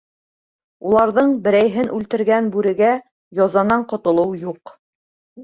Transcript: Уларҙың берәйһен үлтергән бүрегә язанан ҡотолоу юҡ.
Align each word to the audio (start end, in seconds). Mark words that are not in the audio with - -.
Уларҙың 0.91 1.35
берәйһен 1.47 1.91
үлтергән 1.97 2.49
бүрегә 2.57 2.91
язанан 3.43 3.87
ҡотолоу 3.93 4.35
юҡ. 4.49 4.77